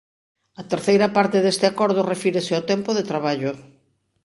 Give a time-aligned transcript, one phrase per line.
[0.61, 3.51] A terceira parte deste acordo refírese ao tempo de traballo.